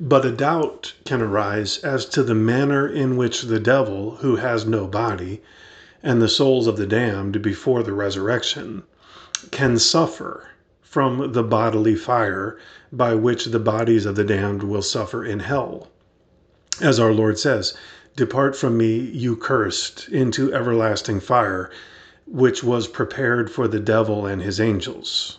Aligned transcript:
But 0.00 0.26
a 0.26 0.32
doubt 0.32 0.94
can 1.04 1.22
arise 1.22 1.78
as 1.84 2.04
to 2.06 2.24
the 2.24 2.34
manner 2.34 2.84
in 2.88 3.16
which 3.16 3.42
the 3.42 3.60
devil, 3.60 4.16
who 4.22 4.34
has 4.34 4.66
no 4.66 4.88
body, 4.88 5.40
and 6.02 6.20
the 6.20 6.26
souls 6.26 6.66
of 6.66 6.76
the 6.76 6.84
damned 6.84 7.40
before 7.42 7.84
the 7.84 7.92
resurrection, 7.92 8.82
can 9.52 9.78
suffer 9.78 10.48
from 10.82 11.30
the 11.30 11.44
bodily 11.44 11.94
fire 11.94 12.56
by 12.92 13.14
which 13.14 13.44
the 13.44 13.60
bodies 13.60 14.04
of 14.04 14.16
the 14.16 14.24
damned 14.24 14.64
will 14.64 14.82
suffer 14.82 15.24
in 15.24 15.38
hell. 15.38 15.86
As 16.80 16.98
our 16.98 17.12
Lord 17.12 17.38
says, 17.38 17.72
Depart 18.16 18.56
from 18.56 18.76
me, 18.76 18.98
you 18.98 19.36
cursed, 19.36 20.08
into 20.08 20.52
everlasting 20.52 21.20
fire, 21.20 21.70
which 22.26 22.64
was 22.64 22.88
prepared 22.88 23.48
for 23.48 23.68
the 23.68 23.78
devil 23.78 24.26
and 24.26 24.42
his 24.42 24.58
angels. 24.58 25.38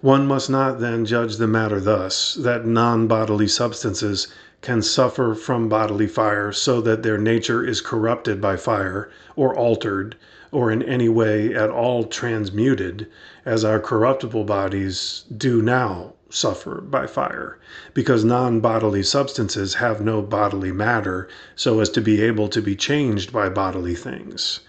One 0.00 0.28
must 0.28 0.48
not 0.48 0.78
then 0.78 1.04
judge 1.04 1.38
the 1.38 1.48
matter 1.48 1.80
thus, 1.80 2.34
that 2.34 2.64
non 2.64 3.08
bodily 3.08 3.48
substances 3.48 4.28
can 4.62 4.80
suffer 4.80 5.34
from 5.34 5.68
bodily 5.68 6.06
fire 6.06 6.52
so 6.52 6.80
that 6.82 7.02
their 7.02 7.18
nature 7.18 7.64
is 7.66 7.80
corrupted 7.80 8.40
by 8.40 8.54
fire, 8.58 9.10
or 9.34 9.52
altered, 9.52 10.14
or 10.52 10.70
in 10.70 10.84
any 10.84 11.08
way 11.08 11.52
at 11.52 11.68
all 11.68 12.04
transmuted, 12.04 13.08
as 13.44 13.64
our 13.64 13.80
corruptible 13.80 14.44
bodies 14.44 15.24
do 15.36 15.60
now 15.60 16.12
suffer 16.30 16.80
by 16.80 17.08
fire, 17.08 17.58
because 17.92 18.22
non 18.22 18.60
bodily 18.60 19.02
substances 19.02 19.74
have 19.74 20.00
no 20.00 20.22
bodily 20.22 20.70
matter 20.70 21.26
so 21.56 21.80
as 21.80 21.90
to 21.90 22.00
be 22.00 22.22
able 22.22 22.46
to 22.46 22.62
be 22.62 22.76
changed 22.76 23.32
by 23.32 23.48
bodily 23.48 23.96
things. 23.96 24.60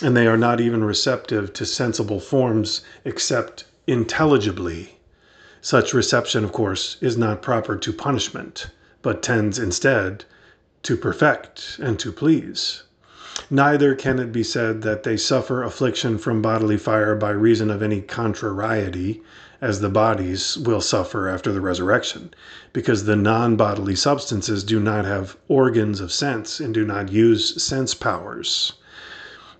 And 0.00 0.16
they 0.16 0.26
are 0.26 0.38
not 0.38 0.62
even 0.62 0.82
receptive 0.82 1.52
to 1.52 1.66
sensible 1.66 2.20
forms 2.20 2.80
except 3.04 3.64
intelligibly. 3.86 4.98
Such 5.60 5.94
reception, 5.94 6.44
of 6.44 6.52
course, 6.52 6.96
is 7.00 7.16
not 7.16 7.42
proper 7.42 7.76
to 7.76 7.92
punishment, 7.92 8.68
but 9.02 9.22
tends 9.22 9.58
instead 9.58 10.24
to 10.82 10.96
perfect 10.96 11.78
and 11.80 11.98
to 11.98 12.12
please. 12.12 12.82
Neither 13.50 13.94
can 13.94 14.18
it 14.18 14.30
be 14.30 14.42
said 14.42 14.82
that 14.82 15.04
they 15.04 15.16
suffer 15.16 15.62
affliction 15.62 16.18
from 16.18 16.42
bodily 16.42 16.76
fire 16.76 17.14
by 17.14 17.30
reason 17.30 17.70
of 17.70 17.82
any 17.82 18.00
contrariety, 18.00 19.22
as 19.60 19.80
the 19.80 19.88
bodies 19.88 20.58
will 20.58 20.80
suffer 20.80 21.28
after 21.28 21.50
the 21.50 21.60
resurrection, 21.60 22.34
because 22.72 23.04
the 23.04 23.16
non 23.16 23.56
bodily 23.56 23.96
substances 23.96 24.62
do 24.64 24.78
not 24.80 25.04
have 25.04 25.36
organs 25.48 26.00
of 26.00 26.12
sense 26.12 26.60
and 26.60 26.74
do 26.74 26.84
not 26.84 27.10
use 27.10 27.62
sense 27.62 27.94
powers. 27.94 28.74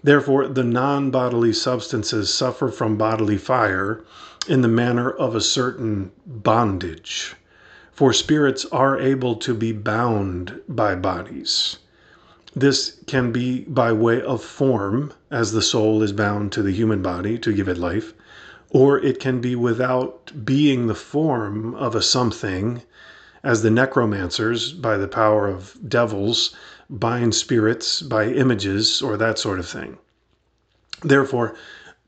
Therefore, 0.04 0.48
the 0.48 0.64
non 0.64 1.10
bodily 1.12 1.52
substances 1.52 2.32
suffer 2.32 2.68
from 2.68 2.96
bodily 2.96 3.38
fire 3.38 4.02
in 4.48 4.62
the 4.62 4.68
manner 4.68 5.08
of 5.08 5.36
a 5.36 5.40
certain 5.40 6.10
bondage. 6.26 7.36
For 7.92 8.12
spirits 8.12 8.66
are 8.72 8.98
able 8.98 9.36
to 9.36 9.54
be 9.54 9.70
bound 9.70 10.60
by 10.68 10.96
bodies. 10.96 11.78
This 12.54 12.96
can 13.06 13.30
be 13.30 13.60
by 13.60 13.92
way 13.92 14.20
of 14.20 14.42
form, 14.42 15.12
as 15.30 15.52
the 15.52 15.62
soul 15.62 16.02
is 16.02 16.12
bound 16.12 16.50
to 16.52 16.62
the 16.62 16.72
human 16.72 17.00
body 17.00 17.38
to 17.38 17.52
give 17.52 17.68
it 17.68 17.78
life, 17.78 18.12
or 18.70 18.98
it 18.98 19.20
can 19.20 19.40
be 19.40 19.54
without 19.54 20.32
being 20.44 20.86
the 20.86 20.94
form 20.96 21.74
of 21.76 21.94
a 21.94 22.02
something, 22.02 22.82
as 23.44 23.62
the 23.62 23.70
necromancers, 23.70 24.72
by 24.72 24.96
the 24.96 25.06
power 25.08 25.46
of 25.46 25.76
devils, 25.88 26.54
bind 26.92 27.34
spirits 27.34 28.02
by 28.02 28.26
images 28.26 29.00
or 29.00 29.16
that 29.16 29.38
sort 29.38 29.58
of 29.58 29.66
thing. 29.66 29.96
Therefore, 31.02 31.54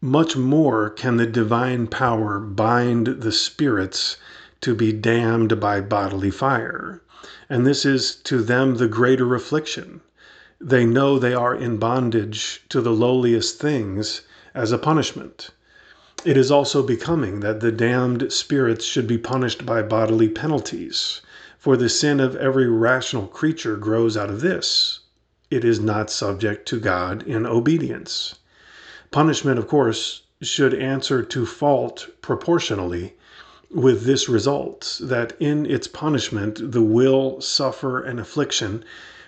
much 0.03 0.37
more 0.37 0.91
can 0.91 1.17
the 1.17 1.27
divine 1.27 1.87
power 1.87 2.39
bind 2.39 3.07
the 3.07 3.33
spirits 3.33 4.19
to 4.61 4.75
be 4.75 4.93
damned 4.93 5.59
by 5.59 5.81
bodily 5.81 6.31
fire. 6.31 7.01
And 7.49 7.67
this 7.67 7.87
is 7.87 8.15
to 8.25 8.43
them 8.43 8.77
the 8.77 8.87
greater 8.87 9.35
affliction. 9.35 10.03
They 10.61 10.85
know 10.85 11.19
they 11.19 11.33
are 11.33 11.55
in 11.55 11.79
bondage 11.79 12.63
to 12.69 12.83
the 12.83 12.93
lowliest 12.93 13.59
things 13.59 14.21
as 14.55 14.71
a 14.71 14.79
punishment. 14.79 15.49
It 16.27 16.37
is 16.37 16.51
also 16.51 16.83
becoming 16.83 17.41
that 17.41 17.61
the 17.61 17.73
damned 17.73 18.31
spirits 18.31 18.85
should 18.85 19.07
be 19.07 19.19
punished 19.19 19.65
by 19.65 19.81
bodily 19.81 20.29
penalties. 20.29 21.23
For 21.65 21.79
the 21.79 21.89
sin 21.89 22.21
of 22.21 22.37
every 22.37 22.69
rational 22.69 23.27
creature 23.27 23.77
grows 23.79 24.19
out 24.19 24.29
of 24.29 24.43
this 24.43 25.01
it 25.51 25.65
is 25.65 25.81
not 25.81 26.11
subject 26.11 26.69
to 26.69 26.79
God 26.79 27.23
in 27.23 27.47
obedience. 27.47 28.35
Punishment, 29.11 29.59
of 29.59 29.67
course, 29.67 30.25
should 30.43 30.75
answer 30.75 31.23
to 31.23 31.47
fault 31.47 32.09
proportionally, 32.21 33.17
with 33.71 34.03
this 34.03 34.29
result 34.29 35.01
that 35.03 35.33
in 35.41 35.65
its 35.65 35.89
punishment 35.89 36.71
the 36.73 36.83
will 36.83 37.41
suffer 37.41 37.99
an 37.99 38.19
affliction 38.19 38.85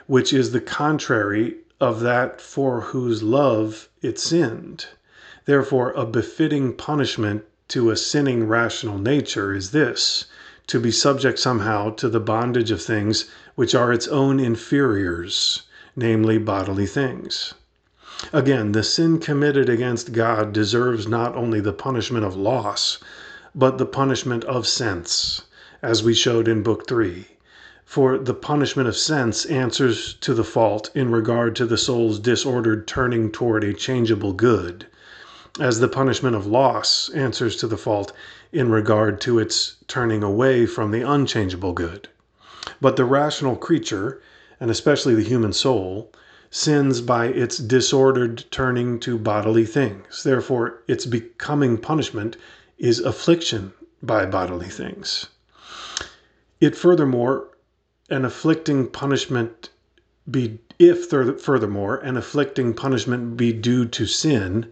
which 0.06 0.34
is 0.34 0.50
the 0.52 0.60
contrary 0.60 1.56
of 1.80 2.00
that 2.00 2.42
for 2.42 2.82
whose 2.82 3.22
love 3.22 3.88
it 4.02 4.18
sinned. 4.18 4.84
Therefore, 5.46 5.92
a 5.92 6.04
befitting 6.04 6.74
punishment 6.74 7.46
to 7.68 7.88
a 7.88 7.96
sinning 7.96 8.46
rational 8.46 8.98
nature 8.98 9.54
is 9.54 9.70
this 9.70 10.26
to 10.66 10.80
be 10.80 10.90
subject 10.90 11.38
somehow 11.38 11.90
to 11.90 12.08
the 12.08 12.20
bondage 12.20 12.70
of 12.70 12.82
things 12.82 13.26
which 13.54 13.74
are 13.74 13.92
its 13.92 14.08
own 14.08 14.40
inferiors, 14.40 15.62
namely 15.94 16.38
bodily 16.38 16.86
things. 16.86 17.54
Again, 18.32 18.72
the 18.72 18.82
sin 18.82 19.18
committed 19.18 19.68
against 19.68 20.12
God 20.12 20.52
deserves 20.52 21.06
not 21.06 21.34
only 21.36 21.60
the 21.60 21.72
punishment 21.72 22.24
of 22.24 22.34
loss, 22.34 22.98
but 23.54 23.78
the 23.78 23.86
punishment 23.86 24.42
of 24.44 24.66
sense, 24.66 25.42
as 25.82 26.02
we 26.02 26.14
showed 26.14 26.48
in 26.48 26.62
Book 26.62 26.88
3. 26.88 27.26
For 27.84 28.18
the 28.18 28.34
punishment 28.34 28.88
of 28.88 28.96
sense 28.96 29.44
answers 29.44 30.14
to 30.14 30.34
the 30.34 30.44
fault 30.44 30.90
in 30.94 31.12
regard 31.12 31.54
to 31.56 31.66
the 31.66 31.78
soul's 31.78 32.18
disordered 32.18 32.88
turning 32.88 33.30
toward 33.30 33.62
a 33.62 33.72
changeable 33.72 34.32
good, 34.32 34.86
as 35.58 35.80
the 35.80 35.88
punishment 35.88 36.36
of 36.36 36.46
loss 36.46 37.08
answers 37.10 37.56
to 37.56 37.66
the 37.66 37.76
fault 37.76 38.12
in 38.52 38.70
regard 38.70 39.20
to 39.20 39.38
its 39.38 39.76
turning 39.88 40.22
away 40.22 40.66
from 40.66 40.90
the 40.90 41.02
unchangeable 41.02 41.72
good. 41.72 42.08
But 42.80 42.96
the 42.96 43.04
rational 43.04 43.56
creature, 43.56 44.20
and 44.60 44.70
especially 44.70 45.14
the 45.14 45.22
human 45.22 45.52
soul, 45.52 46.12
sins 46.50 47.00
by 47.00 47.26
its 47.26 47.58
disordered 47.58 48.44
turning 48.50 49.00
to 49.00 49.18
bodily 49.18 49.64
things. 49.64 50.22
Therefore, 50.22 50.82
its 50.86 51.06
becoming 51.06 51.78
punishment 51.78 52.36
is 52.78 53.00
affliction 53.00 53.72
by 54.02 54.26
bodily 54.26 54.68
things. 54.68 55.26
It 56.60 56.76
furthermore, 56.76 57.48
an 58.10 58.24
afflicting 58.24 58.88
punishment 58.88 59.70
be 60.30 60.58
if 60.78 61.08
furthermore 61.08 61.96
an 61.96 62.16
afflicting 62.16 62.74
punishment 62.74 63.36
be 63.36 63.52
due 63.52 63.86
to 63.86 64.06
sin, 64.06 64.70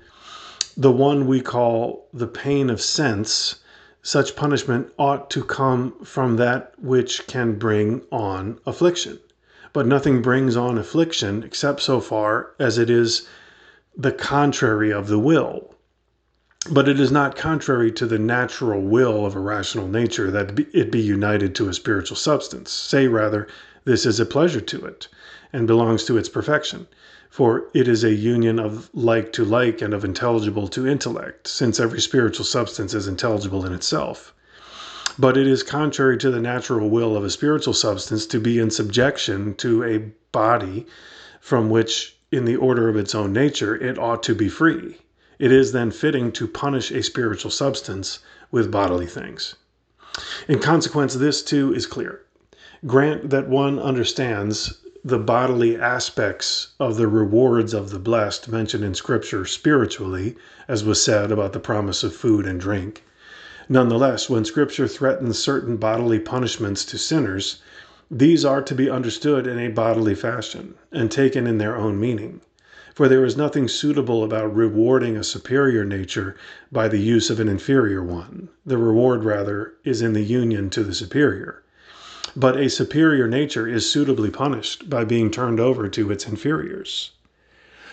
the 0.77 0.91
one 0.91 1.27
we 1.27 1.41
call 1.41 2.09
the 2.13 2.27
pain 2.27 2.69
of 2.71 2.81
sense, 2.81 3.57
such 4.03 4.37
punishment 4.37 4.93
ought 4.99 5.31
to 5.31 5.45
come 5.45 5.95
from 6.05 6.37
that 6.37 6.73
which 6.79 7.27
can 7.27 7.55
bring 7.55 8.03
on 8.11 8.59
affliction. 8.67 9.19
But 9.73 9.87
nothing 9.87 10.23
brings 10.23 10.57
on 10.57 10.79
affliction 10.79 11.43
except 11.43 11.81
so 11.81 12.01
far 12.01 12.51
as 12.59 12.79
it 12.79 12.91
is 12.91 13.27
the 13.97 14.13
contrary 14.13 14.93
of 14.93 15.09
the 15.09 15.19
will. 15.19 15.75
But 16.71 16.89
it 16.89 16.99
is 16.99 17.13
not 17.13 17.37
contrary 17.37 17.93
to 17.93 18.07
the 18.07 18.19
natural 18.19 18.81
will 18.81 19.27
of 19.27 19.37
a 19.37 19.41
rational 19.41 19.87
nature 19.87 20.31
that 20.31 20.59
it 20.73 20.91
be 20.91 21.01
united 21.01 21.55
to 21.57 21.69
a 21.69 21.75
spiritual 21.75 22.17
substance. 22.17 22.71
Say 22.71 23.07
rather, 23.07 23.47
this 23.85 24.07
is 24.07 24.19
a 24.19 24.27
pleasure 24.27 24.61
to 24.61 24.85
it, 24.87 25.09
and 25.53 25.67
belongs 25.67 26.05
to 26.05 26.17
its 26.17 26.29
perfection. 26.29 26.87
For 27.29 27.65
it 27.75 27.89
is 27.89 28.05
a 28.05 28.15
union 28.15 28.59
of 28.59 28.89
like 28.95 29.33
to 29.35 29.45
like 29.45 29.83
and 29.83 29.93
of 29.93 30.05
intelligible 30.05 30.69
to 30.69 30.87
intellect, 30.87 31.49
since 31.49 31.79
every 31.79 32.01
spiritual 32.01 32.45
substance 32.45 32.95
is 32.95 33.07
intelligible 33.07 33.67
in 33.67 33.73
itself. 33.73 34.33
But 35.19 35.37
it 35.37 35.47
is 35.47 35.63
contrary 35.63 36.17
to 36.19 36.31
the 36.31 36.41
natural 36.41 36.89
will 36.89 37.17
of 37.17 37.25
a 37.25 37.31
spiritual 37.31 37.75
substance 37.75 38.27
to 38.27 38.41
be 38.41 38.59
in 38.59 38.71
subjection 38.71 39.55
to 39.57 39.85
a 39.85 40.13
body 40.33 40.87
from 41.41 41.71
which, 41.71 42.17
in 42.33 42.47
the 42.47 42.57
order 42.57 42.89
of 42.89 42.97
its 42.97 43.15
own 43.15 43.33
nature, 43.33 43.77
it 43.77 43.99
ought 43.99 44.23
to 44.25 44.35
be 44.35 44.49
free. 44.49 44.99
It 45.39 45.53
is 45.53 45.73
then 45.73 45.91
fitting 45.91 46.33
to 46.33 46.49
punish 46.49 46.91
a 46.91 47.03
spiritual 47.03 47.51
substance 47.51 48.21
with 48.51 48.71
bodily 48.71 49.07
things. 49.07 49.57
In 50.49 50.59
consequence, 50.59 51.15
this 51.15 51.43
too 51.43 51.75
is 51.75 51.87
clear. 51.87 52.24
Grant 52.87 53.31
that 53.31 53.49
one 53.49 53.79
understands 53.79 54.75
the 55.03 55.19
bodily 55.19 55.75
aspects 55.75 56.75
of 56.79 56.99
the 56.99 57.09
rewards 57.09 57.73
of 57.73 57.89
the 57.89 57.99
blessed 57.99 58.51
mentioned 58.51 58.85
in 58.85 58.93
Scripture 58.93 59.47
spiritually, 59.47 60.37
as 60.69 60.85
was 60.85 61.03
said 61.03 61.33
about 61.33 61.55
the 61.55 61.59
promise 61.61 62.05
of 62.05 62.15
food 62.15 62.45
and 62.45 62.61
drink. 62.61 63.03
Nonetheless, 63.71 64.29
when 64.29 64.45
Scripture 64.45 64.87
threatens 64.87 65.39
certain 65.39 65.79
bodily 65.79 66.19
punishments 66.19 66.85
to 66.85 66.99
sinners, 66.99 67.63
these 68.11 68.45
are 68.45 68.61
to 68.61 68.75
be 68.75 68.91
understood 68.91 69.47
in 69.47 69.59
a 69.59 69.69
bodily 69.69 70.15
fashion 70.15 70.75
and 70.93 71.11
taken 71.11 71.47
in 71.47 71.57
their 71.57 71.77
own 71.77 71.99
meaning. 71.99 72.43
For 72.95 73.09
there 73.09 73.25
is 73.25 73.35
nothing 73.35 73.67
suitable 73.67 74.23
about 74.23 74.55
rewarding 74.55 75.17
a 75.17 75.25
superior 75.25 75.87
nature 75.87 76.37
by 76.71 76.89
the 76.89 77.01
use 77.01 77.31
of 77.31 77.41
an 77.41 77.49
inferior 77.49 78.03
one. 78.05 78.51
The 78.67 78.77
reward, 78.77 79.25
rather, 79.25 79.73
is 79.85 80.03
in 80.03 80.13
the 80.13 80.21
union 80.21 80.69
to 80.69 80.85
the 80.85 80.93
superior. 80.93 81.63
But 82.35 82.57
a 82.57 82.71
superior 82.71 83.29
nature 83.29 83.69
is 83.69 83.91
suitably 83.91 84.31
punished 84.31 84.89
by 84.89 85.05
being 85.05 85.31
turned 85.31 85.61
over 85.61 85.91
to 85.91 86.11
its 86.11 86.27
inferiors. 86.27 87.11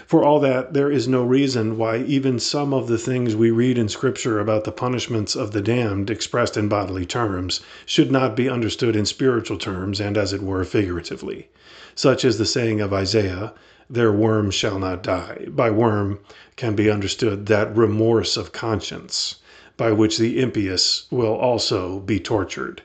For 0.08 0.24
all 0.24 0.40
that, 0.40 0.74
there 0.74 0.90
is 0.90 1.06
no 1.06 1.22
reason 1.22 1.78
why 1.78 1.98
even 1.98 2.40
some 2.40 2.74
of 2.74 2.88
the 2.88 2.98
things 2.98 3.36
we 3.36 3.52
read 3.52 3.78
in 3.78 3.90
Scripture 3.90 4.40
about 4.40 4.64
the 4.64 4.72
punishments 4.72 5.36
of 5.36 5.52
the 5.52 5.60
damned 5.60 6.10
expressed 6.10 6.56
in 6.56 6.70
bodily 6.70 7.06
terms 7.06 7.60
should 7.86 8.10
not 8.10 8.34
be 8.34 8.48
understood 8.48 8.96
in 8.96 9.06
spiritual 9.06 9.58
terms 9.58 10.00
and, 10.00 10.18
as 10.18 10.32
it 10.32 10.42
were, 10.42 10.64
figuratively. 10.64 11.50
Such 11.94 12.24
is 12.24 12.38
the 12.38 12.46
saying 12.46 12.80
of 12.80 12.94
Isaiah, 12.94 13.54
Their 13.90 14.14
worm 14.14 14.50
shall 14.50 14.80
not 14.80 15.04
die. 15.04 15.46
By 15.50 15.72
worm 15.72 16.20
can 16.56 16.74
be 16.74 16.90
understood 16.90 17.48
that 17.48 17.76
remorse 17.76 18.38
of 18.38 18.54
conscience 18.54 19.36
by 19.76 19.92
which 19.92 20.18
the 20.18 20.40
impious 20.40 21.08
will 21.12 21.36
also 21.36 22.00
be 22.00 22.18
tortured. 22.18 22.82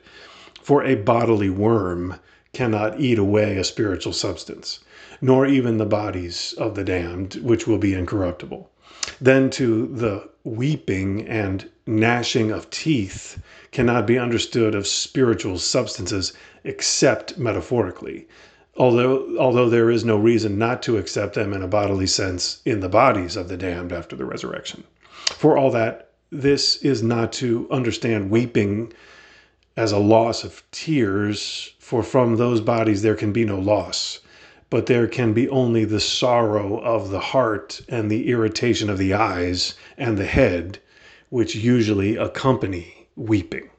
For 0.67 0.83
a 0.83 0.95
bodily 0.95 1.49
worm 1.49 2.15
cannot 2.51 2.99
eat 2.99 3.17
away 3.17 3.55
a 3.55 3.63
spiritual 3.63 4.11
substance 4.11 4.81
nor 5.21 5.47
even 5.47 5.77
the 5.77 5.85
bodies 5.85 6.53
of 6.57 6.75
the 6.75 6.83
damned, 6.83 7.35
which 7.35 7.65
will 7.65 7.77
be 7.77 7.93
incorruptible. 7.93 8.69
Then, 9.21 9.49
to 9.51 9.87
the 9.87 10.27
weeping 10.43 11.25
and 11.25 11.69
gnashing 11.85 12.51
of 12.51 12.69
teeth 12.69 13.41
cannot 13.71 14.05
be 14.05 14.19
understood 14.19 14.75
of 14.75 14.87
spiritual 14.87 15.57
substances 15.57 16.33
except 16.65 17.37
metaphorically, 17.37 18.27
although, 18.75 19.37
although 19.39 19.69
there 19.69 19.89
is 19.89 20.03
no 20.03 20.17
reason 20.17 20.57
not 20.57 20.83
to 20.83 20.97
accept 20.97 21.35
them 21.35 21.53
in 21.53 21.61
a 21.61 21.67
bodily 21.69 22.07
sense 22.07 22.59
in 22.65 22.81
the 22.81 22.89
bodies 22.89 23.37
of 23.37 23.47
the 23.47 23.55
damned 23.55 23.93
after 23.93 24.17
the 24.17 24.25
resurrection. 24.25 24.83
For 25.27 25.57
all 25.57 25.71
that, 25.71 26.09
this 26.29 26.75
is 26.83 27.01
not 27.01 27.31
to 27.39 27.69
understand 27.71 28.29
weeping 28.29 28.91
as 29.77 29.93
a 29.93 29.97
loss 29.97 30.43
of 30.43 30.63
tears, 30.71 31.73
for 31.79 32.03
from 32.03 32.35
those 32.35 32.59
bodies 32.59 33.03
there 33.03 33.15
can 33.15 33.31
be 33.31 33.45
no 33.45 33.57
loss 33.57 34.19
but 34.69 34.85
there 34.87 35.07
can 35.07 35.33
be 35.33 35.47
only 35.49 35.85
the 35.85 35.99
sorrow 35.99 36.79
of 36.79 37.09
the 37.09 37.19
heart 37.19 37.79
and 37.87 38.11
the 38.11 38.29
irritation 38.29 38.89
of 38.89 38.97
the 38.97 39.13
eyes 39.13 39.75
and 39.97 40.17
the 40.17 40.25
head, 40.25 40.79
which 41.29 41.55
usually 41.55 42.17
accompany 42.17 43.07
weeping. 43.15 43.69